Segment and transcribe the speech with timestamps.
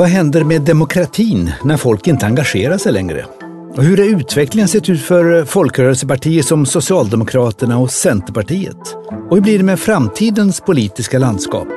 [0.00, 3.24] Vad händer med demokratin när folk inte engagerar sig längre?
[3.76, 8.96] Och hur har utvecklingen sett ut för folkrörelsepartier som Socialdemokraterna och Centerpartiet?
[9.30, 11.68] Och hur blir det med framtidens politiska landskap?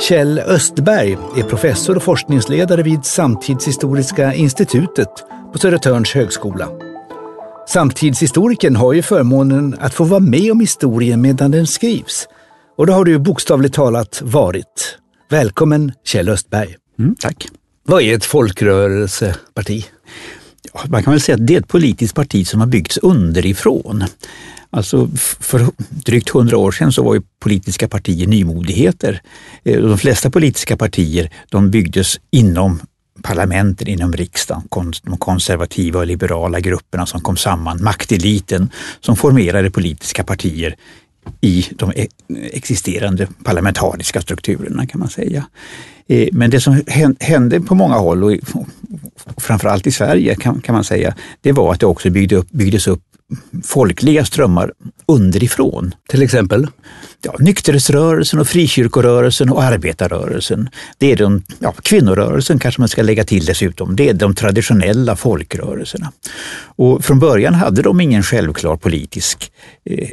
[0.00, 5.10] Kjell Östberg är professor och forskningsledare vid Samtidshistoriska institutet
[5.52, 6.68] på Södertörns högskola.
[7.68, 12.28] Samtidshistorikern har ju förmånen att få vara med om historien medan den skrivs.
[12.76, 14.98] Och det har du bokstavligt talat varit.
[15.30, 16.79] Välkommen Kjell Östberg.
[17.00, 17.48] Mm, tack.
[17.82, 19.86] Vad är ett folkrörelseparti?
[20.72, 24.04] Ja, man kan väl säga att det är ett politiskt parti som har byggts underifrån.
[24.70, 25.08] Alltså
[25.40, 29.20] för drygt hundra år sedan så var ju politiska partier nymodigheter.
[29.64, 32.80] Eh, de flesta politiska partier de byggdes inom
[33.22, 38.70] parlamenten inom riksdagen, de konservativa och liberala grupperna som kom samman, makteliten
[39.00, 40.76] som formerade politiska partier
[41.40, 42.08] i de e-
[42.52, 45.46] existerande parlamentariska strukturerna kan man säga.
[46.06, 46.82] Eh, men det som
[47.20, 48.32] hände på många håll och
[49.36, 52.10] framförallt i Sverige kan, man säga, det var att det också
[52.50, 53.02] byggdes upp
[53.64, 54.72] folkliga strömmar
[55.06, 55.94] underifrån.
[56.08, 56.66] Till exempel?
[57.22, 60.68] Ja, nykterhetsrörelsen och frikyrkorörelsen och arbetarrörelsen.
[60.98, 63.96] Det är de, ja, kvinnorörelsen kanske man ska lägga till dessutom.
[63.96, 66.12] Det är de traditionella folkrörelserna.
[66.62, 69.52] Och från början hade de ingen självklar politisk
[69.84, 70.08] eh,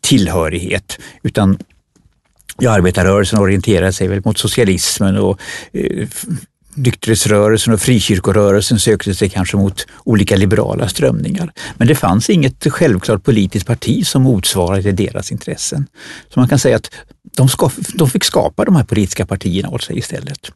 [0.00, 1.58] tillhörighet utan
[2.62, 5.40] Ja, arbetarrörelsen orienterade sig väl mot socialismen och
[5.72, 6.08] eh,
[6.80, 11.52] nykterhetsrörelsen och frikyrkorörelsen sökte sig kanske mot olika liberala strömningar.
[11.76, 15.86] Men det fanns inget självklart politiskt parti som motsvarade deras intressen.
[16.34, 16.90] Så man kan säga att
[17.36, 20.50] de, ska, de fick skapa de här politiska partierna åt sig istället.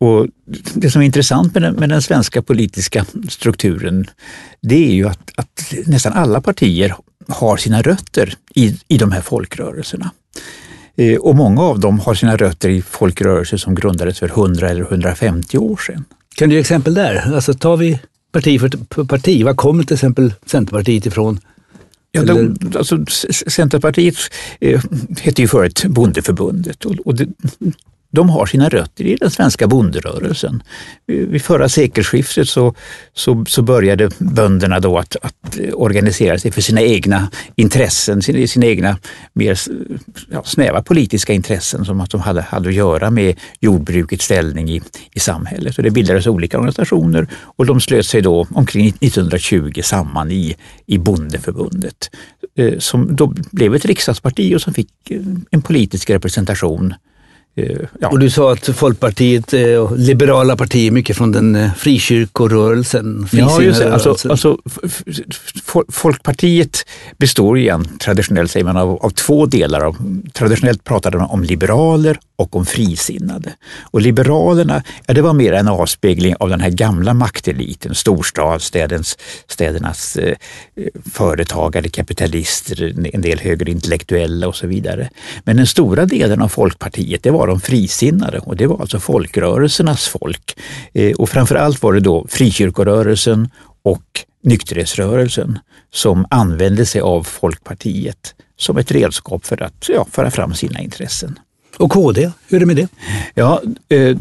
[0.00, 0.26] Och
[0.74, 4.10] det som är intressant med den, med den svenska politiska strukturen,
[4.60, 6.94] det är ju att, att, nästan alla partier
[7.28, 10.10] har sina rötter i, i de här folkrörelserna.
[10.98, 14.82] Eh, och många av dem har sina rötter i folkrörelser som grundades för 100 eller
[14.82, 16.04] 150 år sedan.
[16.34, 17.34] Kan du ge exempel där?
[17.34, 17.98] Alltså tar vi
[18.32, 21.40] parti för parti, var kommer till exempel Centerpartiet ifrån?
[22.12, 23.04] Ja, de, alltså,
[23.50, 24.16] Centerpartiet
[24.60, 24.82] eh,
[25.20, 27.28] hette ju förut Bondeförbundet och, och det,
[28.10, 30.62] de har sina rötter i den svenska bonderörelsen.
[31.06, 32.74] Vid förra sekelskiftet så,
[33.14, 35.34] så, så började bönderna då att, att,
[35.72, 38.96] organisera sig för sina egna intressen, sina, sina egna
[39.32, 39.58] mer
[40.30, 44.82] ja, snäva politiska intressen som att de hade, hade att göra med jordbrukets ställning i,
[45.12, 45.76] i samhället.
[45.76, 50.98] Och det bildades olika organisationer och de slöt sig då omkring 1920 samman i, i
[50.98, 52.10] Bondeförbundet
[52.56, 55.20] eh, som då blev ett riksdagsparti och som fick eh,
[55.50, 56.94] en politisk representation Eh,
[58.00, 58.08] ja.
[58.08, 63.28] Och du sa att Folkpartiet och liberala partier mycket från den eh, frikyrkorörelsen.
[63.32, 63.92] Ja, just det.
[63.92, 64.58] Alltså, alltså,
[65.88, 66.86] Folkpartiet
[67.16, 69.80] består igen, traditionellt säger man, av, av två delar.
[69.80, 69.96] Av,
[70.32, 73.52] traditionellt pratade man om liberaler och om frisinnade.
[73.82, 79.16] Och liberalerna, ja, det var mer en avspegling av den här gamla makteliten, storstadsstädernas
[79.46, 80.36] städernas, eh,
[81.12, 85.10] företagare, kapitalister, en del högerintellektuella och så vidare.
[85.44, 90.08] Men den stora delen av Folkpartiet, det var de frisinnade och det var alltså folkrörelsernas
[90.08, 90.58] folk.
[90.92, 93.50] Eh, och framförallt var det då frikyrkorörelsen
[93.82, 95.58] och nykterhetsrörelsen
[95.92, 101.38] som använde sig av Folkpartiet som ett redskap för att ja, föra fram sina intressen.
[101.76, 102.88] Och KD, hur är det med det?
[103.34, 104.16] Ja, eh,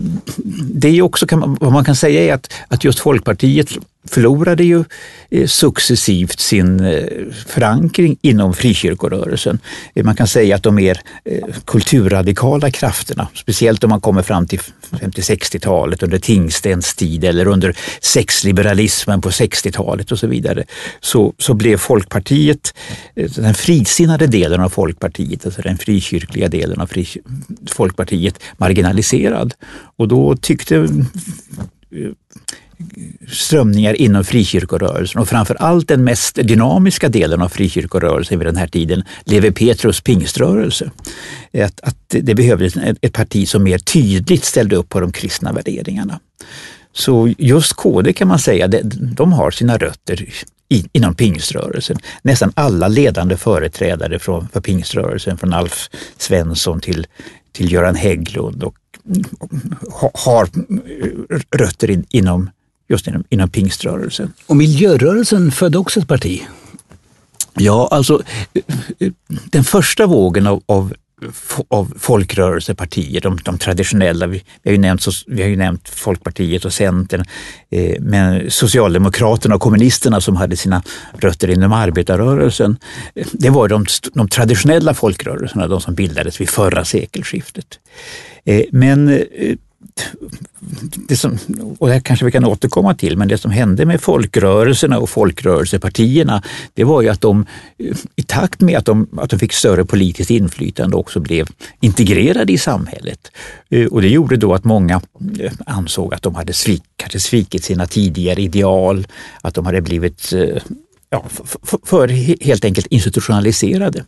[0.74, 1.26] det är också,
[1.60, 3.70] vad man kan säga är att, att just Folkpartiet
[4.08, 4.84] förlorade ju
[5.30, 7.04] eh, successivt sin eh,
[7.48, 9.60] förankring inom frikyrkorörelsen.
[9.96, 11.02] Eh, man kan säga att de mer
[11.66, 14.60] kulturradikala krafterna, speciellt om man kommer fram till
[14.92, 20.64] 50-60-talet under Tingstens tid eller under sexliberalismen på 60-talet och så vidare,
[21.00, 22.74] så, så blev Folkpartiet,
[23.16, 27.08] den frisinnade delen av Folkpartiet, alltså den frikyrkliga delen av fri,
[27.72, 29.54] Folkpartiet, marginaliserad.
[29.98, 30.88] Och då tyckte
[33.28, 38.68] strömningar inom frikyrkorörelsen och framför allt den mest dynamiska delen av frikyrkorörelsen vid den här
[38.68, 40.92] tiden, Lewi Petrus pingströrelse.
[41.54, 46.20] Att, att det behövdes ett parti som mer tydligt ställde upp på de kristna värderingarna.
[46.94, 48.68] Så just KD kan man säga,
[49.16, 50.26] de har sina rötter
[50.70, 51.98] inom pingströrelsen.
[52.22, 57.08] Nästan alla ledande företrädare för pingströrelsen, från Alf Svensson till,
[57.52, 58.76] till Göran Hägglund och
[60.14, 60.50] har
[61.58, 62.50] rötter inom
[62.88, 64.34] just inom, inom pingströrelsen.
[64.46, 66.42] Och miljörörelsen födde också ett parti?
[67.54, 68.22] Ja, alltså
[69.52, 70.94] den första vågen av, av
[71.68, 74.28] av folkrörelsepartier, de, de traditionella.
[74.28, 77.24] Vi, vi, har ju nämnt, vi har ju nämnt Folkpartiet och Centern,
[77.70, 82.78] eh, men Socialdemokraterna och kommunisterna som hade sina rötter inom arbetarrörelsen.
[83.32, 87.80] Det var de, de traditionella folkrörelserna, de som bildades vid förra sekelskiftet.
[88.46, 89.56] Eh, men eh,
[91.08, 91.38] det som,
[91.80, 95.10] och det här kanske vi kan återkomma till, men det som hände med folkrörelserna och
[95.10, 96.44] folkrörelsepartierna,
[96.74, 97.46] det var ju att de
[98.16, 101.48] i takt med att de, att de fick större politiskt inflytande också blev
[101.80, 103.32] integrerade i samhället.
[103.70, 105.02] Eh, och det gjorde då att många
[105.40, 109.08] eh, ansåg att de hade, svik, hade svikit sina tidigare ideal,
[109.42, 110.62] att de hade blivit eh,
[111.10, 111.26] ja,
[111.64, 112.08] för, för
[112.46, 114.06] helt enkelt institutionaliserade.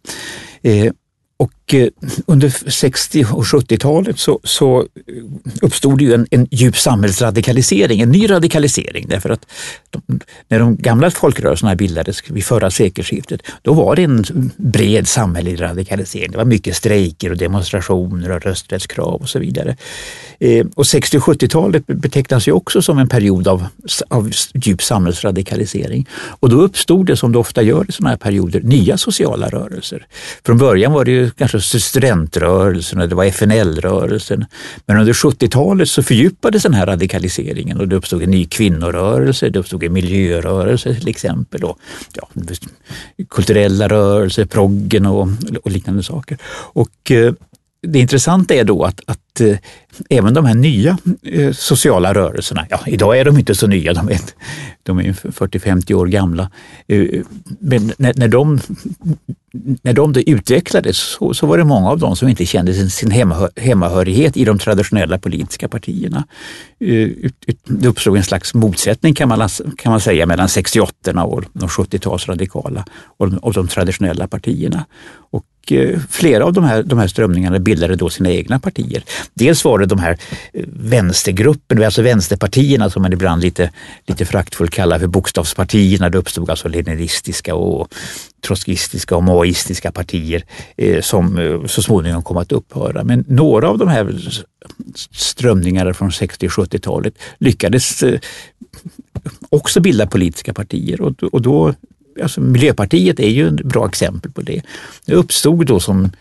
[1.38, 1.88] Och Eh,
[2.26, 4.86] under 60 och 70-talet så, så
[5.62, 9.06] uppstod ju en, en djup samhällsradikalisering, en ny radikalisering.
[9.10, 9.46] Därför att
[9.90, 15.62] de, när de gamla folkrörelserna bildades vid förra sekelskiftet, då var det en bred samhällelig
[15.62, 16.32] radikalisering.
[16.32, 19.78] Det var mycket strejker och demonstrationer och rösträttskrav och så vidare.
[20.40, 23.66] Eh, och 60 och 70-talet betecknas ju också som en period av,
[24.08, 26.08] av djup samhällsradikalisering.
[26.40, 30.08] Och då uppstod det, som det ofta gör i sådana här perioder, nya sociala rörelser.
[30.46, 34.46] Från början var det ju kanske Alltså studentrörelsen och det var FNL-rörelsen.
[34.86, 39.60] Men under 70-talet så fördjupades den här radikaliseringen och det uppstod en ny kvinnorörelse, det
[39.60, 41.64] uppstod en miljörörelse till exempel.
[41.64, 41.80] Och,
[42.14, 42.30] ja,
[43.30, 45.28] kulturella rörelser, proggen och,
[45.64, 46.38] och liknande saker.
[46.74, 47.34] Och eh,
[47.82, 49.58] det intressanta är då att, att eh,
[50.10, 54.10] även de här nya eh, sociala rörelserna, ja idag är de inte så nya, de
[54.10, 54.20] är,
[54.84, 56.52] de är 40-50 år gamla,
[56.88, 57.22] eh,
[57.60, 58.60] men när, när de,
[59.82, 63.12] när de utvecklades så, så, var det många av dem som inte kände sin, sin
[63.12, 66.28] hemma, hemmahörighet i de traditionella politiska partierna.
[66.80, 67.10] Eh,
[67.66, 72.84] det uppstod en slags motsättning kan man, kan man säga mellan 68 och de 70-talsradikala
[73.18, 74.86] och, och de traditionella partierna.
[75.32, 79.04] Och Eh, flera av de här, de här strömningarna bildade då sina egna partier.
[79.34, 80.18] Dels var det de här
[80.54, 83.72] eh, vänstergrupperna, alltså vänsterpartierna som man ibland lite,
[84.08, 86.10] lite fraktfullt kallar för bokstavspartierna.
[86.10, 87.94] Det uppstod alltså leninistiska och
[88.48, 90.44] trotskistiska och maoistiska partier
[90.78, 93.04] eh, som så småningom kom att upphöra.
[93.04, 94.16] Men några av de här
[95.16, 98.04] strömningarna från 60 och 70-talet lyckades
[99.50, 101.74] också bilda politiska partier och, och då
[102.22, 104.62] alltså Miljöpartiet är ju ett bra exempel på det.
[105.06, 106.12] Det uppstod då som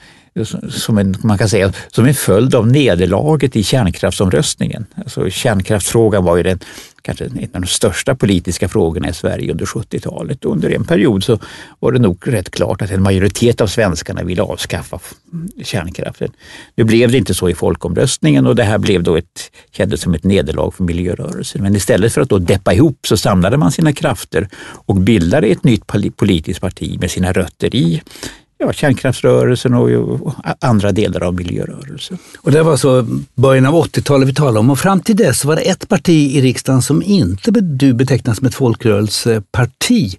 [0.71, 4.87] som en, man kan säga, som en följd av nederlaget i kärnkraftsomröstningen.
[4.95, 6.59] Alltså kärnkraftsfrågan var ju den,
[7.17, 10.45] kanske en av de största politiska frågorna i Sverige under 70-talet.
[10.45, 11.39] Under en period så
[11.81, 14.99] var det nog rätt klart att en majoritet av svenskarna ville avskaffa
[15.65, 16.33] kärnkraften.
[16.75, 20.15] Nu blev det inte så i folkomröstningen och det här blev då ett, kändes som
[20.15, 21.63] ett nederlag för miljörörelsen.
[21.63, 24.49] Men istället för att då deppa ihop så samlade man sina krafter
[24.87, 28.03] och bildade ett nytt politiskt parti med sina rötter i
[28.59, 32.19] ja, kärnkraftsrörelsen och, och, andra delar av miljörörelsen.
[32.39, 35.57] Och det var så början av 80-talet vi talade om och fram till dess var
[35.57, 40.19] det ett parti i riksdagen som inte du betecknas som ett folkrörelseparti.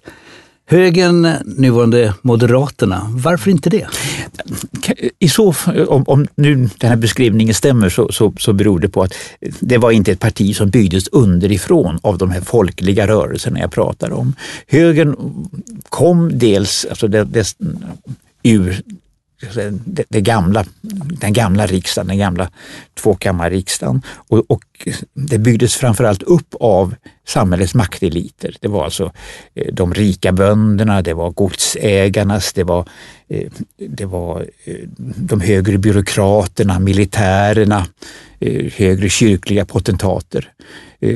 [0.70, 3.06] Högern, nuvarande Moderaterna.
[3.10, 3.86] Varför inte det?
[5.18, 5.54] I så,
[5.88, 9.14] om, om nu den här beskrivningen stämmer så, så, så beror det på att
[9.60, 14.12] det var inte ett parti som byggdes underifrån av de här folkliga rörelserna jag pratar
[14.12, 14.34] om.
[14.66, 15.16] Högern
[15.88, 17.24] kom dels, alltså det,
[18.42, 18.82] ur
[19.42, 20.64] eh, det, det, gamla,
[21.20, 22.50] den gamla riksdagen, den gamla
[22.94, 24.02] tvåkammarriksdagen.
[24.28, 24.64] Och, och
[25.14, 26.94] det byggdes framförallt upp av
[27.26, 28.56] samhällets makteliter.
[28.60, 29.12] Det var alltså
[29.54, 32.88] eh, de rika bönderna, det var godsägarnas, det var,
[33.28, 33.50] eh,
[33.88, 34.74] det var eh,
[35.16, 37.86] de högre byråkraterna, militärerna,
[38.76, 40.52] högre kyrkliga potentater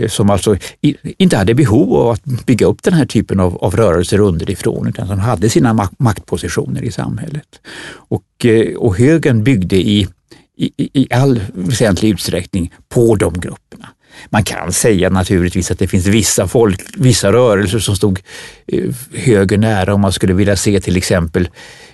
[0.08, 0.56] som alltså
[1.02, 5.06] inte hade behov av att bygga upp den här typen av, av rörelser underifrån utan
[5.06, 7.60] som hade sina maktpositioner i samhället.
[7.86, 8.46] Och,
[8.76, 10.08] och högern byggde i
[10.56, 13.88] i, i all väsentlig utsträckning på de grupperna.
[14.30, 18.20] Man kan säga naturligtvis att det finns vissa, folk, vissa rörelser som stod
[18.66, 21.48] eh, höger nära om man skulle vilja se till exempel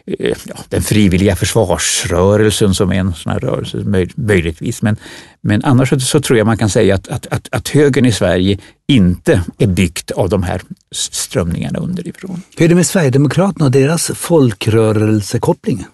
[0.07, 3.77] eh, ja, den frivilliga försvarsrörelsen som är en sån här rörelse
[4.15, 4.83] möjligtvis.
[4.83, 4.97] Men,
[5.41, 8.13] men annars så, så tror jag man kan säga att, att, att, att högern i
[8.13, 10.63] Sverige inte är byggt av de här
[10.93, 12.43] strömningarna underifrån.
[12.57, 15.87] Hur är det med Sverigedemokraterna och deras folkrörelsekoppling?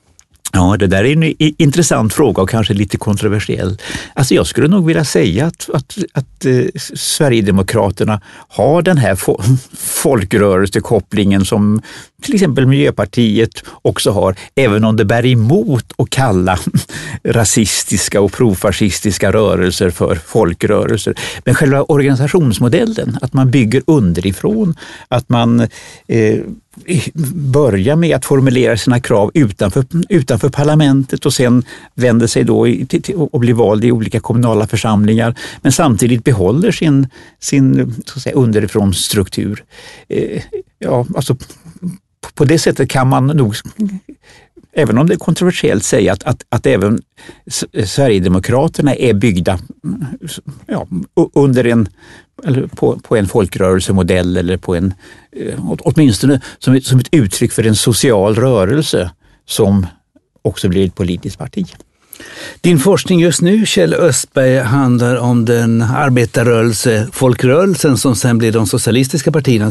[0.52, 3.78] Ja, det där är en intressant fråga och kanske lite kontroversiell.
[4.14, 9.40] Alltså jag skulle nog vilja säga att, att, att eh, Sverigedemokraterna har den här fo
[9.76, 11.82] folkrörelsekopplingen som
[12.22, 16.58] till exempel Miljöpartiet också har, även om det bär emot att kalla
[17.24, 21.14] rasistiska och profascistiska rörelser för folkrörelser.
[21.44, 24.74] Men själva organisationsmodellen, att man bygger underifrån,
[25.08, 25.60] att man
[26.06, 26.38] eh,
[27.34, 33.02] börja med att formulera sina krav utanför, utanför parlamentet och sen vänder sig då till,
[33.02, 37.08] till, och blir vald i olika kommunala församlingar men samtidigt behåller sin,
[37.40, 39.64] sin så att säga, underifrån struktur.
[40.08, 40.42] Eh,
[40.78, 41.36] ja, alltså,
[42.34, 43.54] på det sättet kan man nog
[44.76, 47.00] även om det är kontroversiellt, säga att, att, att även
[47.84, 49.58] Sverigedemokraterna är byggda
[50.66, 50.86] ja,
[51.34, 51.88] under en,
[52.44, 54.94] eller på, på en folkrörelsemodell eller på en,
[55.32, 59.10] eh, åtminstone som ett, som ett uttryck för en social rörelse
[59.44, 59.86] som
[60.42, 61.66] också blir ett politiskt parti.
[62.60, 68.66] Din forskning just nu, Kjell Östberg, handlar om den arbetarrörelse, folkrörelsen som sen blev de
[68.66, 69.70] socialistiska partierna,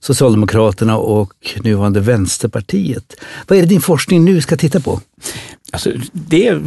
[0.00, 3.14] Socialdemokraterna och nuvarande Vänsterpartiet.
[3.46, 5.00] Vad är det din forskning nu ska titta på?
[5.72, 6.60] Alltså, det,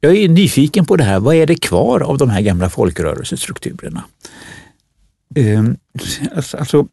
[0.00, 1.20] jag är nyfiken på det här.
[1.20, 4.04] Vad är det kvar av de här gamla folkrörelsestrukturerna?
[5.36, 5.76] Um,
[6.32, 6.86] alltså,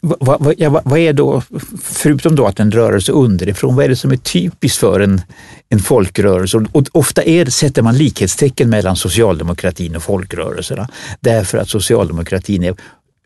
[0.00, 1.42] vad, vad, ja, vad, är då,
[1.82, 5.20] förutom då att en rörelse underifrån, vad är det som är typiskt för en,
[5.68, 6.66] en folkrörelse?
[6.72, 10.88] Och ofta är, sätter man likhetstecken mellan socialdemokratin och folkrörelserna
[11.20, 12.74] därför att socialdemokratin är,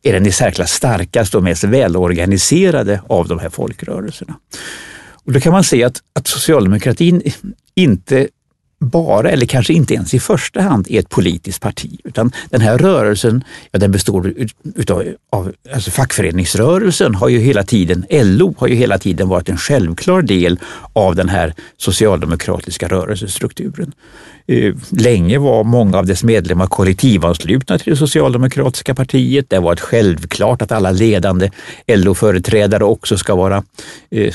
[0.03, 4.37] är den i särklass starkaste och mest välorganiserade av de här folkrörelserna.
[5.25, 7.23] Och då kan man se att, att socialdemokratin
[7.75, 8.29] inte
[8.85, 12.01] bara, eller kanske inte ens i första hand, är ett politiskt parti.
[12.05, 14.35] Utan den här rörelsen, ja, den består
[14.77, 19.57] utav, av, alltså fackföreningsrörelsen har ju hela tiden, LO har ju hela tiden varit en
[19.57, 20.59] självklar del
[20.93, 23.93] av den här socialdemokratiska rörelsestrukturen.
[24.47, 29.47] Eh, länge var många av dess medlemmar kollektivanslutna till det socialdemokratiska partiet.
[29.51, 31.51] Det har varit självklart att alla ledande
[31.87, 33.63] LO-företrädare också ska vara
[34.11, 34.35] eh,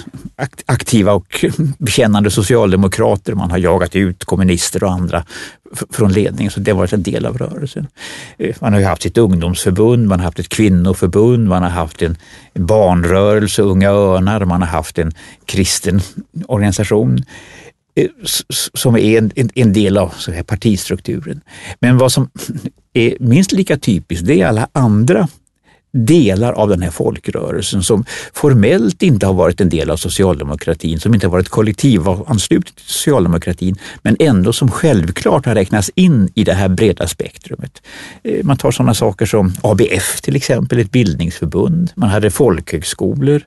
[0.66, 1.46] aktiva och
[1.78, 3.34] bekännande socialdemokrater.
[3.34, 5.24] Man har jagat ut kommunister och andra
[5.90, 7.88] från ledningen, så det har varit en del av rörelsen.
[8.38, 12.02] Eh, man har ju haft sitt ungdomsförbund, man har haft ett kvinnoförbund, man har haft
[12.02, 12.18] en
[12.54, 15.12] barnrörelse, Unga Örnar, man har haft en
[15.46, 16.02] kristen
[16.48, 17.24] organisation.
[17.96, 18.08] Eh,
[18.74, 21.42] som är en, en, en del av så här, partistrukturen.
[21.80, 22.30] Men vad som
[22.94, 25.28] är minst lika typiskt, det är alla andra
[25.92, 31.14] delar av den här folkrörelsen som formellt inte har varit en del av socialdemokratin, som
[31.14, 36.54] inte har varit kollektivansluten till socialdemokratin, men ändå som självklart har räknats in i det
[36.54, 37.82] här breda spektrumet.
[38.24, 41.92] Eh, man tar sådana saker som ABF till exempel, ett bildningsförbund.
[41.96, 43.42] Man hade folkhögskolor.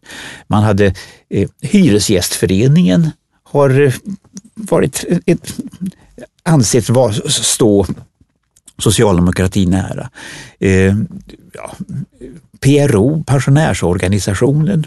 [0.47, 0.95] Man hade
[1.31, 3.11] eh, Hyresgästföreningen
[3.45, 3.93] har eh,
[4.55, 5.55] varit eh, ett,
[6.43, 6.91] ansetts
[7.29, 7.87] stå
[8.83, 10.11] socialdemokratin nära.
[10.61, 10.95] Eh,
[11.53, 11.71] ja,
[12.61, 14.87] PRO, pensionärsorganisationen,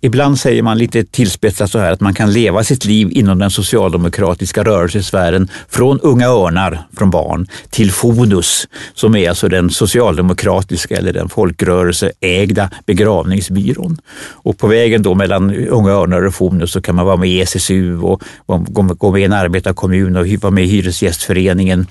[0.00, 3.50] Ibland säger man lite tillspetsat så här att man kan leva sitt liv inom den
[3.50, 11.12] socialdemokratiska rörelsesfären från Unga Örnar från barn till Fonus som är alltså den socialdemokratiska eller
[11.12, 13.98] den folkrörelseägda begravningsbyrån.
[14.30, 17.40] Och på vägen då mellan Unga Örnar och Fonus så kan man vara med i
[17.40, 18.22] SSU och
[18.96, 21.86] gå med i en arbetarkommun och vara med i Hyresgästföreningen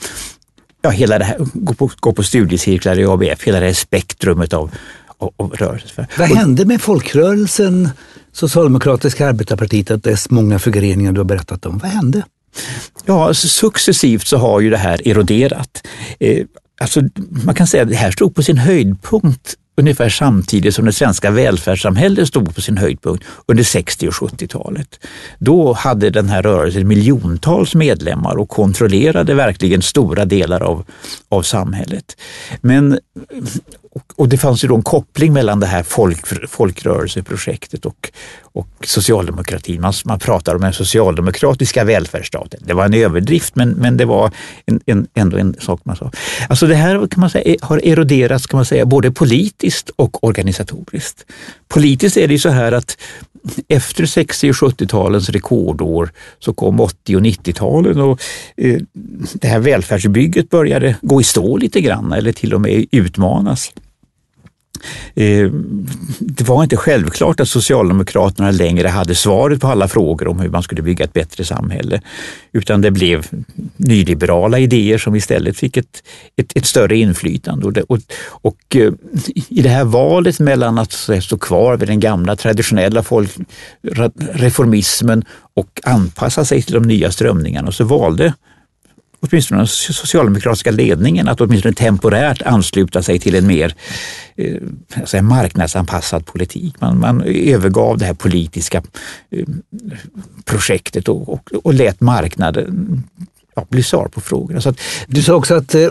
[0.84, 4.54] ja, hela det här, gå på, gå på studiecirklar i ABF, hela det här spektrumet
[4.54, 4.72] av,
[5.18, 6.08] och, och rörelse.
[6.18, 7.90] Vad hände med folkrörelsen
[8.32, 11.78] Socialdemokratiska arbetarpartiet och dess många förgreningar du har berättat om?
[11.78, 12.26] Vad hände?
[13.06, 15.88] Ja, successivt så har ju det här eroderat.
[16.20, 16.46] Eh,
[16.82, 17.02] alltså,
[17.46, 21.32] man kan säga att det här stod på sin höjdpunkt ungefär samtidigt som det svenska
[21.32, 25.00] välfärdssamhället stod på sin höjdpunkt under 60 och 70-talet.
[25.40, 30.86] Då hade den här rörelsen miljontals medlemmar och kontrollerade verkligen stora delar av,
[31.30, 32.18] av samhället.
[32.62, 33.00] Men
[34.16, 38.12] och, det fanns ju då en koppling mellan det här folk, folkrörelseprojektet och,
[38.54, 39.82] och socialdemokratin.
[39.82, 42.60] Man, man pratar om den socialdemokratiska välfärdsstaten.
[42.66, 44.32] Det var en överdrift men, men det var
[44.66, 46.12] en, en, ändå en sak man sa.
[46.50, 51.26] Alltså det här kan man säga, har eroderats kan man säga, både politiskt och organisatoriskt.
[51.68, 52.98] Politiskt är det ju så här att
[53.68, 58.22] efter 60 och 70-talens rekordår så kom 80 och 90-talen och
[58.58, 58.80] eh,
[59.34, 63.72] det här välfärdsbygget började gå i stå lite grann eller till och med utmanas.
[65.16, 65.52] Eh,
[66.20, 70.64] det var inte självklart att Socialdemokraterna längre hade svaret på alla frågor om hur man
[70.64, 72.02] skulle bygga ett bättre samhälle,
[72.52, 73.28] utan det blev
[73.78, 76.04] nyliberala idéer som istället fick ett,
[76.36, 77.66] ett, ett större inflytande.
[77.66, 78.94] Och, det, och, och, eh,
[79.50, 83.32] i det här valet mellan att stå kvar vid den gamla traditionella folk,
[84.18, 85.24] reformismen
[85.54, 88.34] och anpassa sig till de nya strömningarna så valde
[89.24, 93.76] åtminstone den socialdemokratiska ledningen att åtminstone temporärt ansluta sig till en mer
[94.36, 94.62] eh,
[95.06, 96.82] säga, marknadsanpassad politik.
[96.82, 98.84] Man, man övergav det här politiska
[99.32, 99.46] eh,
[100.46, 103.04] projektet och, och, och lät marknaden
[103.56, 104.62] ja, bli svar på frågorna.
[104.62, 105.90] Så att, du sa också att eh,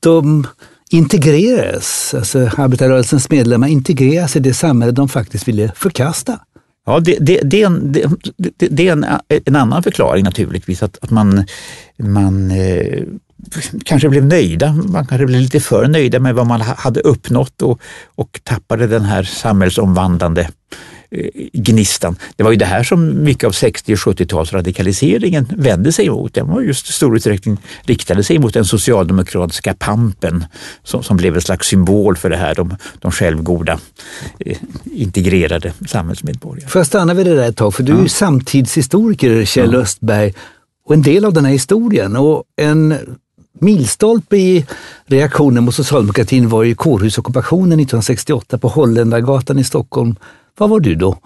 [0.00, 0.46] de
[0.90, 6.40] integreras, alltså arbetarrörelsens medlemmar integreras i det samhälle de faktiskt ville förkasta.
[6.86, 8.08] Ja, det, det, det, är, en, det,
[8.70, 11.44] det är en, en, annan förklaring naturligtvis, att, att man,
[11.96, 13.02] man eh,
[13.84, 17.80] kanske blev nöjda, man kanske blev lite för nöjda med vad man hade uppnått och,
[18.14, 20.48] och tappade den här samhällsomvandlande
[21.52, 22.16] gnistan.
[22.36, 26.34] Det var ju det här som mycket av 60 och 70-tals radikaliseringen vände sig emot.
[26.34, 30.44] Den var just i stor utsträckning riktade sig mot den socialdemokratiska pampen
[30.82, 33.78] som, som blev en slags symbol för det här, de, de självgoda
[34.38, 34.56] eh,
[34.92, 36.68] integrerade samhällsmedborgarna.
[36.68, 39.78] Får jag stanna vid det där ett tag, för du är ju samtidshistoriker Kjell ja.
[39.78, 40.34] Östberg
[40.86, 42.94] och en del av den här historien och en
[43.60, 44.66] milstolpe i
[45.06, 50.16] reaktionen mot socialdemokratin var ju kårhusockupationen 1968 på Holländargatan i Stockholm.
[50.58, 51.18] Var var du då?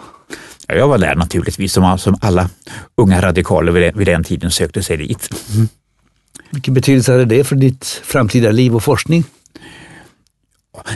[0.67, 2.51] Jag var där naturligtvis, som, som alla
[2.95, 5.31] unga radikaler vid den, vid den tiden sökte sig dit.
[5.55, 5.69] Mm.
[6.51, 9.25] Vilken betydelse hade det för ditt framtida liv och forskning?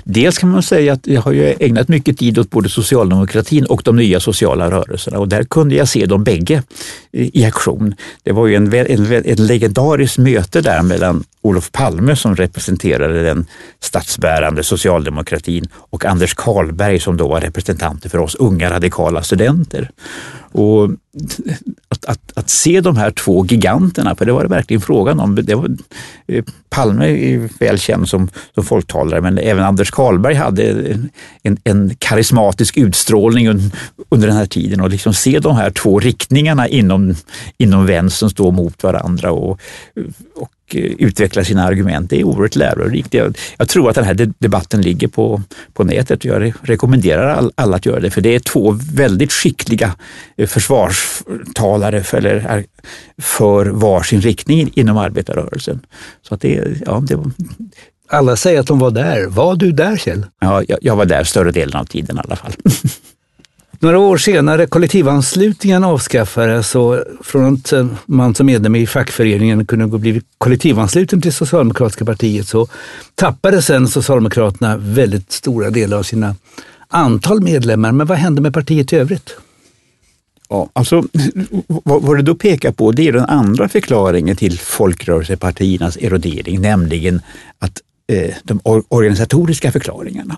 [0.04, 3.82] Dels kan man säga att jag har ju ägnat mycket tid åt både socialdemokratin och
[3.84, 6.62] de nya sociala rörelserna och där kunde jag se dem bägge
[7.12, 7.94] i aktion.
[8.22, 13.46] Det var ju en, en, ett legendariskt möte där mellan Olof Palme som representerade den
[13.80, 19.90] statsbärande socialdemokratin och Anders Karlberg som då var representanter för oss unga radikala studenter.
[20.52, 20.90] Och
[22.04, 25.34] att, att, att, se de här två giganterna, för det var det verkligen frågan om.
[25.34, 25.76] Det var,
[26.26, 30.96] eh, Palme är väl känd som, som folktalare, men även Anders Karlberg hade
[31.42, 33.48] en, en karismatisk utstrålning
[34.08, 37.14] under den här tiden och liksom se de här två riktningarna inom,
[37.58, 39.60] inom vänstern stå mot varandra och,
[40.36, 42.10] och Eh, utveckla sina argument.
[42.10, 43.14] Det är oerhört lärorikt.
[43.14, 47.52] Jag, jag, tror att den här debatten ligger på, på nätet och jag rekommenderar all,
[47.54, 49.94] alla att göra det, för det är två väldigt skickliga
[50.36, 52.64] eh, försvarstalare för, eller,
[53.18, 55.80] för varsin riktning inom arbetarrörelsen.
[56.22, 57.18] Så att det, ja, det
[58.08, 59.26] alla säger att de var där.
[59.26, 60.26] Var du där Kjell?
[60.40, 62.52] Ja, jag, jag var där större delen av tiden i alla fall.
[63.84, 67.72] Några år senare kollektivanslutningen avskaffades och från att
[68.06, 72.66] man som medlem i fackföreningen kunde bli kollektivansluten till Socialdemokratiska partiet så
[73.14, 76.36] tappade sen Socialdemokraterna väldigt stora delar av sina
[76.88, 77.92] antal medlemmar.
[77.92, 79.36] Men vad hände med partiet i övrigt?
[80.48, 81.04] Ja, alltså,
[81.66, 87.20] vad, vad du då pekar på det är den andra förklaringen till folkrörelsepartiernas erodering, nämligen
[87.58, 90.36] att eh, de organisatoriska förklaringarna.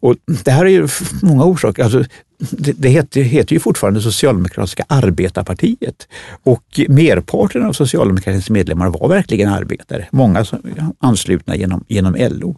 [0.00, 0.88] Och det här är ju
[1.22, 1.82] många orsaker.
[1.82, 2.04] Alltså,
[2.38, 6.08] det, det heter, heter, ju fortfarande Socialdemokratiska arbetarpartiet
[6.42, 10.08] och merparten av socialdemokratins medlemmar var verkligen arbetare.
[10.10, 10.58] Många som,
[10.98, 12.56] anslutna genom, genom LO.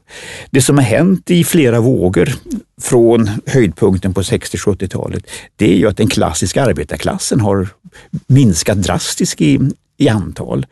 [0.50, 2.34] Det som har hänt i flera vågor
[2.82, 7.68] från höjdpunkten på 60-70-talet, det är ju att den klassiska arbetarklassen har
[8.26, 9.60] minskat drastiskt i,
[9.96, 10.66] i antal.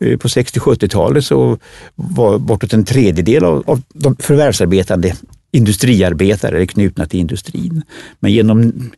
[0.00, 1.58] Eh, på 60-70-talet så
[1.94, 5.14] var bortåt en tredjedel av, av de förvärvsarbetande
[5.52, 7.82] industriarbetare eller knutna till industrin.
[8.20, 8.90] Men genom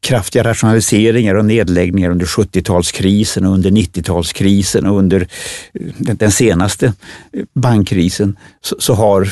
[0.00, 5.20] kraftiga rationaliseringar och nedläggningar under 70-talskrisen och under 90-talskrisen och under
[5.74, 9.28] eh, den senaste eh, bankkrisen så, så har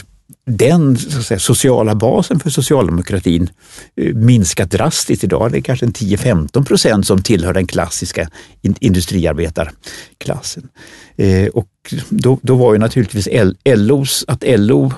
[0.46, 3.50] den säga, sociala basen för socialdemokratin
[3.96, 5.52] eh, minskat drastiskt idag.
[5.52, 8.30] Det är kanske 10-15 procent som tillhör den klassiska
[8.62, 10.68] industriarbetarklassen.
[11.16, 11.68] Eh, och
[12.08, 13.28] då, då var ju naturligtvis
[13.64, 14.92] LOs, att LO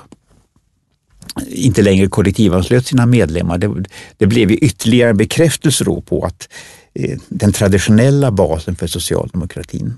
[1.47, 3.57] inte längre kollektivanslöt sina medlemmar.
[3.57, 3.85] Det,
[4.17, 6.49] det blev ju ytterligare bekräftelse då på att
[6.93, 9.93] eh, den traditionella basen för socialdemokratin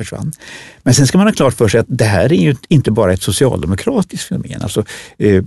[0.00, 0.32] försvann.
[0.82, 3.12] Men sen ska man ha klart för sig att det här är ju inte bara
[3.12, 4.62] ett socialdemokratiskt fenomen.
[4.62, 4.84] Alltså,
[5.18, 5.44] eh,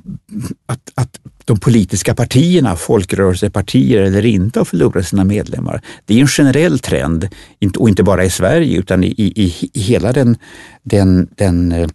[0.65, 5.81] att, att de politiska partierna, folkrörelsepartier eller inte, har förlorat sina medlemmar.
[6.05, 7.29] Det är en generell trend,
[7.77, 10.37] och inte bara i Sverige utan i, i, i hela den,
[10.83, 11.87] den, den eh,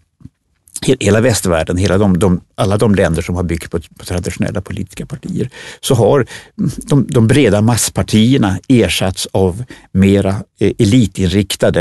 [0.82, 5.06] hela västvärlden, hela de, de, alla de länder som har byggt på, på traditionella politiska
[5.06, 6.26] partier, så har
[6.58, 11.80] mm, de, de, breda masspartierna ersatts av mera eh, elitinriktade,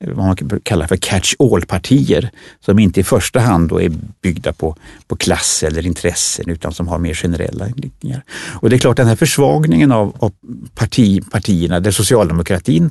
[0.00, 2.30] eh, vad man kallar för catch-all-partier,
[2.60, 6.88] som inte i första hand då är byggda på, på klass eller intressen utan som
[6.88, 8.22] har mer generella inriktningar.
[8.60, 10.32] Och det är klart, den här försvagningen av, av
[10.74, 12.90] parti, partierna, där socialdemokratin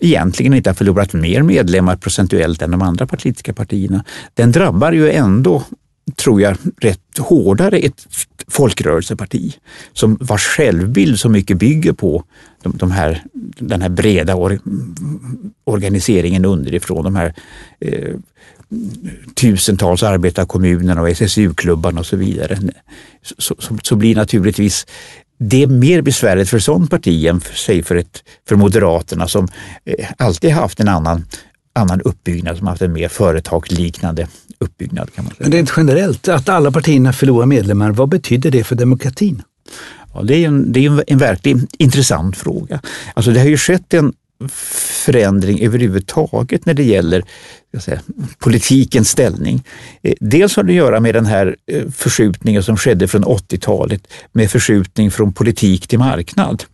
[0.00, 4.04] egentligen inte har förlorat mer medlemmar procentuellt än de andra politiska partierna,
[4.34, 5.62] den drabbar ju ändå
[6.16, 8.06] tror jag, rätt hårdare ett
[8.48, 9.56] folkrörelseparti
[9.92, 12.24] som vars självbild så mycket bygger på
[12.62, 13.24] de, de här,
[13.58, 14.60] den här breda or,
[15.64, 17.34] organiseringen underifrån, de här
[17.80, 18.14] eh,
[19.34, 22.58] tusentals arbetarkommunerna och SSU-klubbarna och så vidare.
[23.38, 24.86] Så, så, så, blir naturligtvis
[25.42, 29.48] det är mer besvärligt för sådant parti än för, säg för, ett, för Moderaterna som
[29.84, 31.24] eh, alltid haft en annan,
[31.72, 35.14] annan uppbyggnad, som haft en mer företagsliknande uppbyggnad.
[35.14, 35.48] Kan man säga.
[35.48, 39.42] Men rent generellt, att alla partierna förlorar medlemmar, vad betyder det för demokratin?
[40.14, 42.80] Ja, det är en, det är en, en verkligt intressant fråga.
[43.14, 44.12] Alltså det har ju skett en
[44.48, 47.24] förändring överhuvudtaget när det gäller
[47.78, 48.00] säga,
[48.38, 49.64] politikens ställning.
[50.02, 54.08] Eh, dels har det att göra med den här eh, förskjutningen som skedde från 80-talet
[54.32, 56.64] med förskjutning från politik till marknad.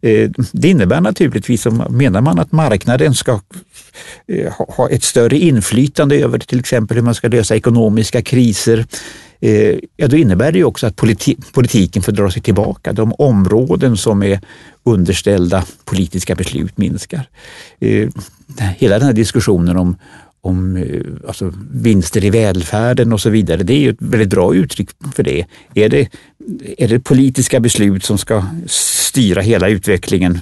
[0.00, 3.40] Eh, det innebär naturligtvis, menar man att marknaden ska
[4.26, 8.86] Eh, ha ett större inflytande över till exempel hur man ska lösa ekonomiska kriser,
[9.40, 12.92] eh, ja då innebär det ju också att politi politiken får dra sig tillbaka.
[12.92, 14.40] De områden som är
[14.82, 17.28] underställda politiska beslut minskar.
[17.80, 18.08] Eh,
[18.76, 19.96] hela den här diskussionen om,
[20.40, 20.84] om
[21.26, 23.62] alltså, vinster i välfärden och så vidare.
[23.62, 25.46] Det är ju ett väldigt bra uttryck för det.
[25.74, 26.08] Är det,
[26.78, 30.40] är det politiska beslut som ska styra hela utvecklingen,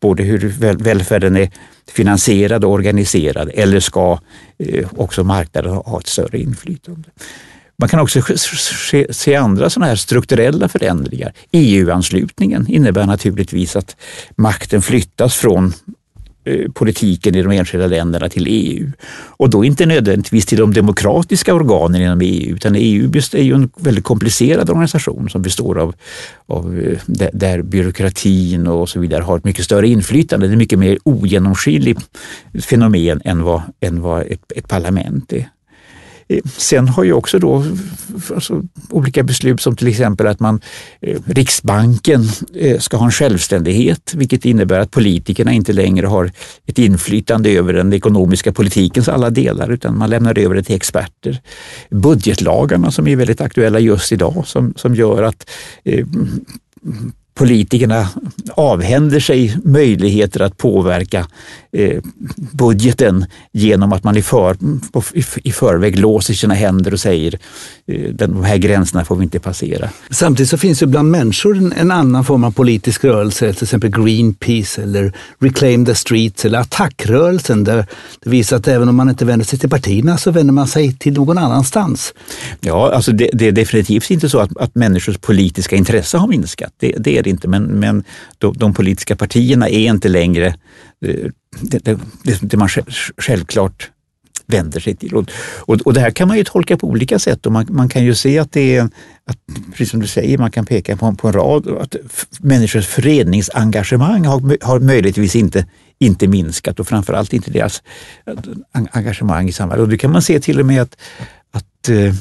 [0.00, 0.38] både hur
[0.82, 1.50] välfärden är
[1.90, 4.18] finansierad och organiserad, eller ska
[4.58, 7.08] eh, också marknaden ha ett större inflytande?
[7.80, 8.22] Man kan också
[9.10, 11.32] se andra sådana här strukturella förändringar.
[11.52, 13.96] EU-anslutningen innebär naturligtvis att
[14.36, 15.72] makten flyttas från
[16.48, 18.90] Eh, politiken i de enskilda länderna till EU.
[19.26, 23.70] Och då inte nödvändigtvis till de demokratiska organen inom EU, utan EU är ju en
[23.76, 25.94] väldigt komplicerad organisation som består av,
[26.46, 26.98] av eh,
[27.32, 30.46] där byråkratin och så vidare har ett mycket större inflytande.
[30.46, 32.00] Det är mycket mer ogenomskinligt
[32.60, 35.48] fenomen än vad, än vad ett, ett parlament är.
[36.28, 37.64] Eh, sen har ju också då
[38.34, 40.60] alltså, olika beslut som till exempel att man,
[41.00, 46.32] eh, Riksbanken eh, ska ha en självständighet, vilket innebär att politikerna inte längre har
[46.66, 51.40] ett inflytande över den ekonomiska politikens alla delar, utan man lämnar över det till experter.
[51.90, 55.50] Budgetlagarna som är väldigt aktuella just idag, som, som gör att
[55.84, 56.06] eh,
[57.38, 58.08] politikerna
[58.54, 61.26] avhänder sig möjligheter att påverka
[61.72, 62.02] eh,
[62.36, 64.56] budgeten genom att man i, för,
[65.42, 67.38] i, förväg låser sina händer och säger
[67.86, 69.90] eh, de här gränserna får vi inte passera.
[70.10, 74.82] Samtidigt så finns det bland människor en, annan form av politisk rörelse, till exempel Greenpeace
[74.82, 77.86] eller Reclaim the Streets eller Attackrörelsen där
[78.20, 80.92] det visar att även om man inte vänder sig till partierna så vänder man sig
[80.92, 82.14] till någon annanstans.
[82.60, 86.72] Ja, alltså det, det är definitivt inte så att, att människors politiska intresse har minskat.
[86.80, 88.04] Det, det är det inte, men, men
[88.38, 90.46] de, de politiska partierna är inte längre
[91.06, 91.98] eh, det, det,
[92.40, 92.68] det man
[93.18, 93.90] självklart
[94.48, 95.14] vänder sig till.
[95.14, 97.88] Och, och, och, det här kan man ju tolka på olika sätt och man, man
[97.88, 98.82] kan ju se att det är,
[99.24, 99.38] att,
[99.70, 101.96] precis som du säger, man kan peka på, på en rad, att
[102.40, 105.66] människors föreningsengagemang har, har möjligtvis inte,
[105.98, 107.82] inte minskat och framförallt inte deras
[108.92, 109.82] engagemang i samhället.
[109.82, 110.96] Och det kan man se till och med att,
[111.50, 112.14] att eh,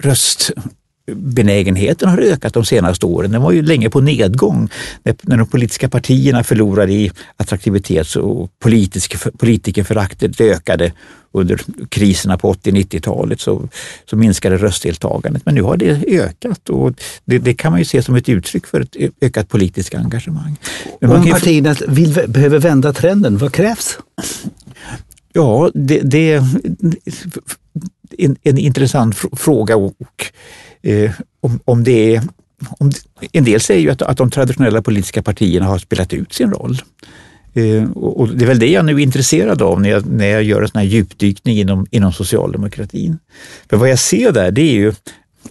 [0.00, 0.50] röst
[1.14, 3.30] benägenheten har ökat de senaste åren.
[3.30, 4.68] Den var ju länge på nedgång.
[5.02, 10.92] När, de politiska partierna förlorade i attraktivitet och politisk, politikerföraktet ökade
[11.32, 13.68] under kriserna på 80-90-talet så,
[14.10, 15.46] så minskade röstdeltagandet.
[15.46, 16.92] Men nu har det ökat och
[17.24, 20.56] det, det, kan man ju se som ett uttryck för ett ökat politiskt engagemang.
[21.00, 23.98] Men Om partierna vill, behöver vända trenden, vad krävs?
[25.32, 26.44] Ja, det, är
[28.18, 29.94] en, en intressant fråga och
[30.86, 32.22] eh, om, om det är
[32.78, 32.90] om,
[33.32, 36.82] en del säger ju att, att de traditionella politiska partierna har spelat ut sin roll.
[37.54, 40.26] Eh, och, och, det är väl det jag nu är intresserad av när jag, när
[40.26, 43.18] jag gör en sån här djupdykning inom, inom socialdemokratin.
[43.70, 44.92] För vad jag ser där, det är ju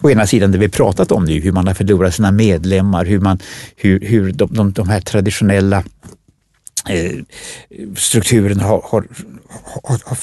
[0.02, 3.20] å ena sidan det vi pratat om nu, hur man har förlorat sina medlemmar, hur,
[3.20, 3.40] man,
[3.76, 5.84] hur, hur de, de, de här traditionella
[6.90, 7.12] eh,
[7.96, 9.08] strukturerna har, har,
[9.84, 10.18] har, har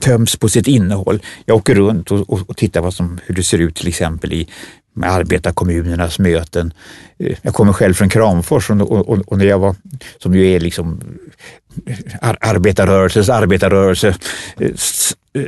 [0.00, 1.22] töms på sitt innehåll.
[1.46, 4.32] Jag åker runt och, och, och tittar vad som, hur det ser ut till exempel
[4.32, 4.48] i
[4.94, 6.72] med arbetarkommunernas möten.
[7.18, 9.76] Eh, jag kommer själv från Kramfors och, och, och när jag var,
[10.18, 11.00] som ju är liksom
[12.20, 14.14] ar arbetarrörelsens arbetarrörelse,
[14.60, 14.70] eh,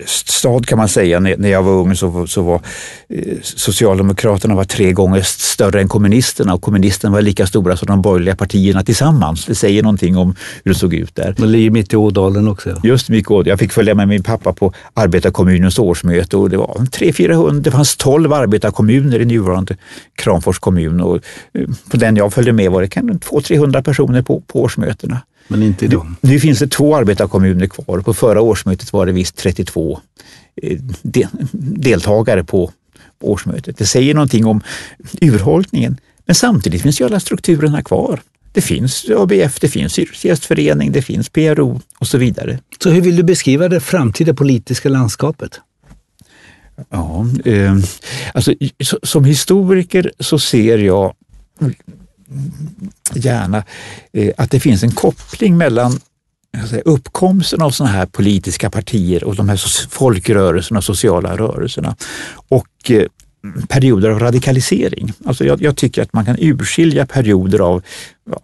[0.07, 1.21] stad kan man säga.
[1.21, 2.61] När jag var ung så, så var
[3.09, 8.03] eh, Socialdemokraterna var tre gånger större än kommunisterna och kommunisterna var lika stora som de
[8.03, 9.45] borgerliga partierna tillsammans.
[9.47, 10.35] Det säger någonting om
[10.65, 11.35] hur det såg ut där.
[11.39, 12.81] Det ligger mitt i Ådalen också.
[12.83, 16.75] Just mitt i Jag fick följa med min pappa på arbetarkommunens årsmöte och det var
[16.75, 19.77] 300-400, det fanns 12 arbetarkommuner i nuvarande
[20.15, 21.17] Kramfors kommun och
[21.55, 25.21] eh, på den jag följde med var det 200-300 personer på, på årsmötena.
[25.49, 26.07] Men inte idag.
[26.21, 28.01] Nu, nu finns det två arbetarkommuner kvar.
[28.01, 30.01] På förra årsmötet var det visst 32
[30.63, 32.73] eh, de, deltagare på
[33.21, 33.79] årsmötet.
[33.79, 34.61] Det säger någonting om
[35.21, 35.97] urholkningen.
[36.27, 38.21] Men samtidigt finns ju alla strukturerna kvar.
[38.53, 42.59] Det finns ABF, det finns Hyresgästförening, det finns PRO och så vidare.
[42.83, 45.61] Så hur vill du beskriva det framtida politiska landskapet?
[46.91, 47.77] Ja, eh,
[48.35, 48.55] alltså,
[49.03, 51.15] som historiker så ser jag
[53.15, 53.65] gärna
[54.13, 56.01] eh, att det finns en koppling mellan
[56.69, 61.97] säga, uppkomsten av sådana här politiska partier och de här folkrörelserna sociala rörelserna.
[62.49, 63.07] Och eh,
[63.69, 65.13] perioder av radikalisering.
[65.25, 67.83] Alltså jag, jag, tycker att man kan urskilja perioder av
[68.31, 68.41] ja,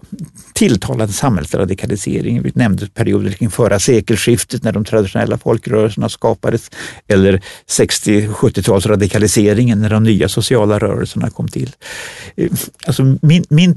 [0.52, 2.42] tilltalad samhällsradikalisering.
[2.42, 6.70] Vi nämnde perioder kring förra sekelskiftet när de traditionella folkrörelserna skapades
[7.08, 11.70] eller 60-70-talsradikaliseringen när de nya sociala rörelserna kom till.
[12.36, 12.50] Eh,
[12.86, 13.74] alltså min, min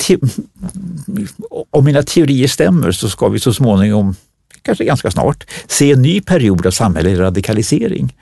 [1.71, 4.15] om mina teorier stämmer så ska vi så småningom
[4.63, 8.15] kanske ganska snart, se en ny period av samhällelig radikalisering.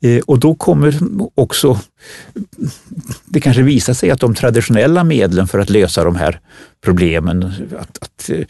[0.00, 0.94] Eh, och då kommer
[1.34, 1.78] också
[3.24, 6.40] det kanske visa sig att de traditionella medlen för att lösa de här
[6.84, 8.44] problemen, att, att eh,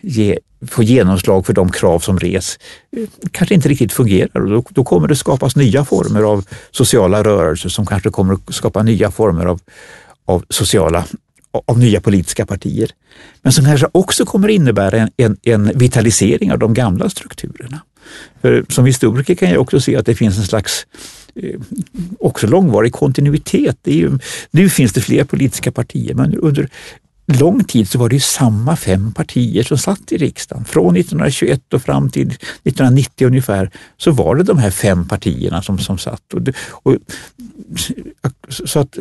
[0.00, 2.58] ge, få genomslag för de krav som res,
[2.96, 4.40] eh, kanske inte riktigt fungerar.
[4.40, 8.54] Och då, då kommer det skapas nya former av sociala rörelser som kanske kommer att
[8.54, 9.60] skapa nya former av,
[10.26, 11.04] av sociala
[11.66, 12.90] av nya politiska partier.
[13.42, 17.80] Men som kanske också kommer innebära en, en, en, vitalisering av de gamla strukturerna.
[18.40, 20.86] För som historiker kan jag också se att det finns en slags
[21.34, 21.60] eh,
[22.18, 23.78] också långvarig kontinuitet.
[23.82, 24.18] Det ju,
[24.50, 26.68] nu finns det fler politiska partier, men under
[27.26, 30.64] lång tid så var det samma fem partier som satt i riksdagen.
[30.64, 35.78] Från 1921 och fram till 1990 ungefär så var det de här fem partierna som,
[35.78, 36.34] som satt.
[36.34, 36.96] Och, och
[38.48, 38.98] så att,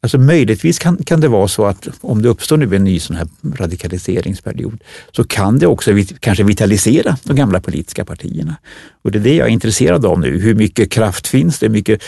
[0.00, 3.16] alltså möjligtvis kan, kan det vara så att om det uppstår nu en ny sån
[3.16, 8.56] här radikaliseringsperiod så kan det också kanske vitalisera de gamla politiska partierna.
[9.02, 10.40] Och det är det jag är intresserad av nu.
[10.40, 11.66] Hur mycket kraft finns det?
[11.66, 12.02] Hur mycket,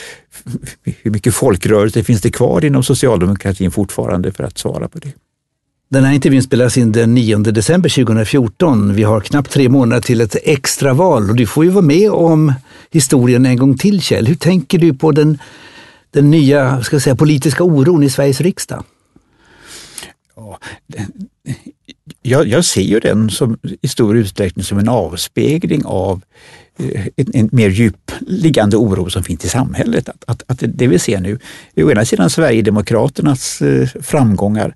[0.85, 5.12] hur mycket folkrörelse finns det kvar inom socialdemokratin fortfarande för att svara på det?
[5.90, 8.94] Den här intervjun spelas in den 9 december 2014.
[8.94, 12.53] Vi har knappt tre månader till ett extraval och du får ju vara med om
[12.90, 14.27] historien en gång till Kjell.
[14.27, 15.38] Hur tänker du på den,
[16.11, 18.85] den nya ska säga, politiska oron i Sveriges riksdag?
[20.37, 20.59] Ja,
[22.22, 26.22] jag, jag ser ju den som, i stor utsträckning som en avspegling av
[26.79, 30.09] eh, en, en, mer djupliggande oro som finns i samhället.
[30.09, 31.38] Att, att, att det vi ser nu,
[31.77, 34.74] å ena sidan Sverigedemokraternas eh, framgångar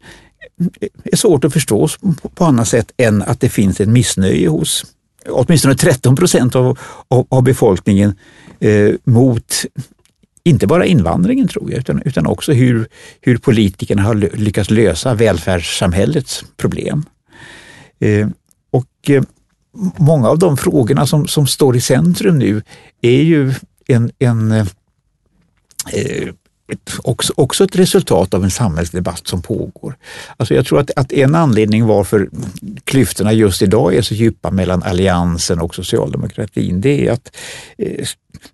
[1.04, 1.88] är svårt att förstå
[2.34, 4.84] på annat sätt än att det finns ett missnöje hos
[5.28, 8.14] åtminstone 13 procent av, av, av, befolkningen
[8.60, 9.64] eh, mot
[10.44, 12.88] inte bara invandringen tror jag, utan, utan också hur,
[13.20, 17.04] hur politikerna har lyckats lösa välfärdssamhällets problem.
[17.98, 18.28] Eh,
[18.70, 19.22] och eh,
[19.98, 22.62] många av de frågorna som, som står i centrum nu
[23.02, 23.54] är ju
[23.86, 24.66] en, en eh,
[26.72, 29.94] ett, också, också ett resultat av en samhällsdebatt som pågår.
[30.36, 32.28] Alltså jag tror att, att en anledning varför
[32.84, 37.36] klyftorna just idag är så djupa mellan Alliansen och socialdemokratin, det är att
[37.78, 38.06] eh,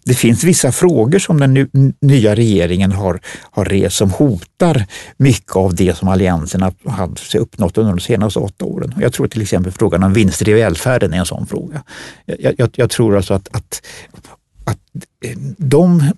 [0.04, 1.68] det finns vissa frågor som den nu,
[2.00, 7.92] nya regeringen har, har rest som hotar mycket av det som Alliansen har, uppnått under
[7.92, 8.94] de senaste åtta åren.
[9.00, 11.82] Jag tror till exempel frågan om vinster i välfärden är en sån fråga.
[12.26, 13.82] Jag, jag, jag tror alltså att, att
[15.58, 16.12] de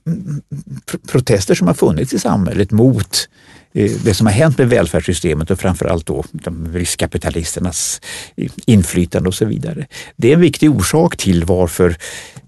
[1.08, 3.28] protester som har funnits i samhället mot
[3.74, 8.00] Eh, det som har hänt med välfärdssystemet och framförallt då de riskkapitalisternas
[8.36, 9.86] eh, inflytande och så vidare.
[10.16, 11.96] Det är en viktig orsak till varför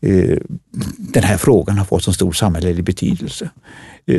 [0.00, 0.38] eh,
[0.98, 3.50] den här frågan har fått så stor samhällelig betydelse.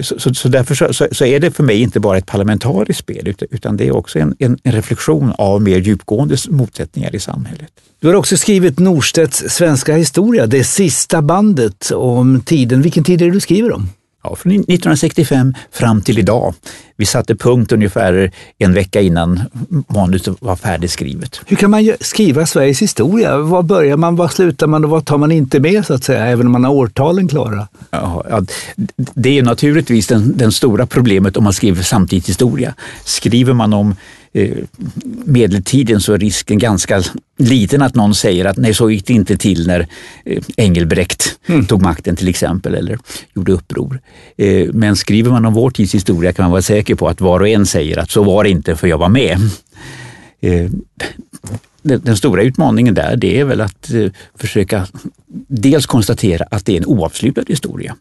[0.02, 3.36] Så, så, så därför så, så, är det för mig inte bara ett parlamentariskt spel
[3.52, 7.70] utan det är också en, en, en reflektion av mer djupgående motsättningar i samhället.
[8.00, 12.82] Du har också skrivit Norstedts svenska historia, det sista bandet om tiden.
[12.82, 13.89] Vilken tid är det du skriver om?
[14.24, 16.54] Ja, från 1965 fram till idag.
[16.96, 19.42] Vi satte punkt ungefär en vecka innan
[19.88, 21.42] manuset var färdigskrivet.
[21.46, 23.38] Hur kan man skriva Sveriges historia?
[23.38, 26.26] Var börjar man, var slutar man och vad tar man inte med så att säga,
[26.26, 27.68] även om man har årtalen klara?
[27.92, 28.42] Ja, ja
[28.96, 32.74] det är naturligtvis den, den stora problemet om man skriver samtidshistoria.
[33.04, 33.96] Skriver man om
[35.26, 37.04] medeltiden så är risken ganska
[37.38, 39.88] liten att någon säger att nej, så gick det inte till när
[40.26, 41.65] eh, Engelbrekt mm.
[41.65, 43.00] tog makten till exempel eller
[43.36, 44.00] gjorde uppror.
[44.38, 47.39] Eh, men skriver man om vår tids historia kan man vara säker på att var
[47.39, 49.38] och en säger att så var det inte för jag var med.
[51.82, 53.91] Den stora utmaningen där det är väl att
[54.36, 54.88] försöka
[55.48, 57.96] dels konstatera att det är en oavslutad historia.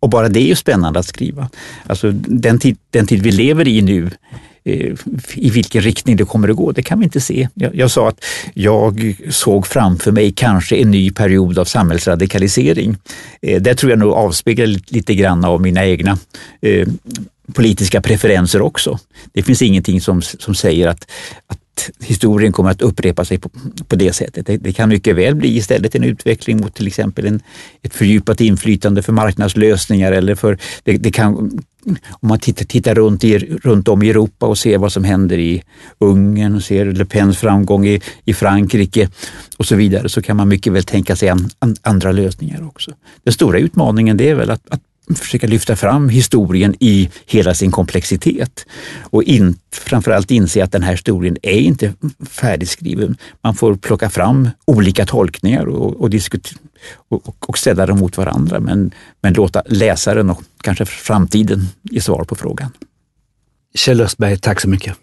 [0.00, 1.48] Och bara det är ju spännande att skriva.
[1.86, 4.94] Alltså den tid, den tid vi lever i nu Eh, Eh,
[5.34, 7.48] i vilken riktning det kommer att gå, det kan vi inte se.
[7.54, 8.24] Jag, jag, sa att
[8.54, 12.96] jag såg framför mig kanske en ny period av samhällsradikalisering.
[13.42, 16.18] Eh, det tror jag nog avspeglar lite, lite grann av mina egna
[16.60, 16.88] eh,
[17.52, 18.98] politiska preferenser också.
[19.32, 21.10] Det finns ingenting som, som säger att,
[21.76, 23.50] att historien kommer att upprepa sig på,
[23.88, 24.46] på det sättet.
[24.46, 27.40] Det, det, kan mycket väl bli istället en utveckling mot till exempel en,
[27.82, 31.60] ett fördjupat inflytande för marknadslösningar eller för det, det kan
[32.10, 35.38] om man tittar, tittar runt, i, runt om i Europa och ser vad som händer
[35.38, 35.62] i
[35.98, 39.08] Ungern och ser Le Pens framgång i, i Frankrike
[39.56, 42.90] och så vidare så kan man mycket väl tänka sig an, an, andra lösningar också.
[43.22, 44.80] Den stora utmaningen det är väl att, att
[45.14, 48.66] försöka lyfta fram historien i hela sin komplexitet
[49.00, 51.92] och in, framförallt inse att den här historien är inte
[52.28, 53.16] färdigskriven.
[53.42, 56.10] Man får plocka fram olika tolkningar och, och,
[57.08, 58.90] och, och ställa dem mot varandra men,
[59.20, 62.70] men låta läsaren och kanske framtiden ge svar på frågan.
[63.74, 64.96] Kjell Östberg, tack så mycket.